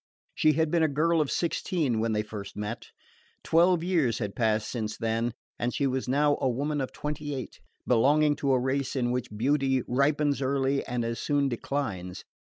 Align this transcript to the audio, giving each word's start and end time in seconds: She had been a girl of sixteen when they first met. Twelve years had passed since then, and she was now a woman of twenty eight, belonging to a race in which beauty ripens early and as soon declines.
She 0.33 0.53
had 0.53 0.71
been 0.71 0.81
a 0.81 0.87
girl 0.87 1.21
of 1.21 1.29
sixteen 1.29 1.99
when 1.99 2.11
they 2.11 2.23
first 2.23 2.57
met. 2.57 2.87
Twelve 3.43 3.83
years 3.83 4.17
had 4.17 4.35
passed 4.35 4.67
since 4.67 4.97
then, 4.97 5.31
and 5.59 5.75
she 5.75 5.85
was 5.85 6.07
now 6.09 6.39
a 6.41 6.49
woman 6.49 6.81
of 6.81 6.91
twenty 6.91 7.35
eight, 7.35 7.59
belonging 7.85 8.35
to 8.37 8.53
a 8.53 8.59
race 8.59 8.95
in 8.95 9.11
which 9.11 9.29
beauty 9.29 9.83
ripens 9.87 10.41
early 10.41 10.83
and 10.87 11.05
as 11.05 11.19
soon 11.19 11.49
declines. 11.49 12.25